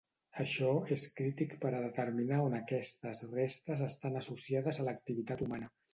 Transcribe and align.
Això 0.43 0.69
és 0.95 1.03
crític 1.19 1.51
per 1.65 1.73
a 1.73 1.83
determinar 1.83 2.39
on 2.45 2.57
aquestes 2.61 3.23
restes 3.35 3.85
estan 3.89 4.21
associades 4.23 4.81
a 4.81 4.87
l'activitat 4.89 5.45
humana. 5.49 5.75